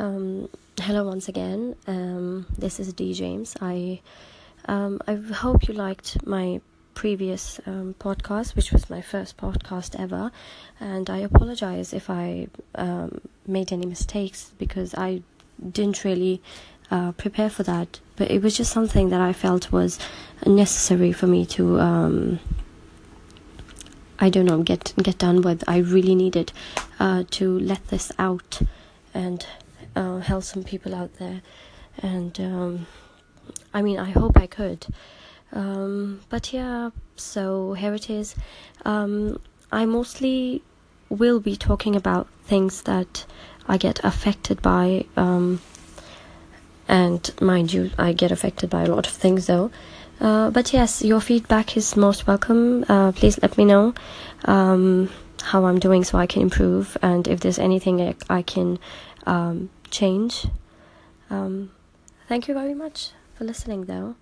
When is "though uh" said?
49.46-50.50